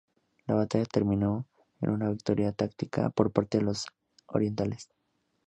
La 0.47 0.55
batalla 0.55 0.85
terminó 0.85 1.45
en 1.79 1.91
una 1.91 2.09
victoria 2.09 2.51
táctica 2.53 3.11
por 3.11 3.31
parte 3.31 3.59
de 3.59 3.65
los 3.65 3.85
orientales. 4.25 4.89